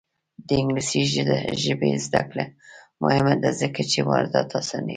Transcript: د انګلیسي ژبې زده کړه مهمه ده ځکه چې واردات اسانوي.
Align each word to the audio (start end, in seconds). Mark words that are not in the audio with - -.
د 0.47 0.49
انګلیسي 0.61 1.01
ژبې 1.63 1.91
زده 2.05 2.21
کړه 2.29 2.45
مهمه 3.01 3.35
ده 3.43 3.49
ځکه 3.61 3.81
چې 3.91 3.99
واردات 4.09 4.49
اسانوي. 4.59 4.89